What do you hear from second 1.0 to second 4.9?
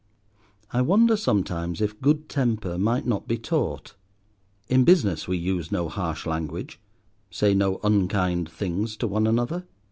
sometimes if good temper might not be taught. In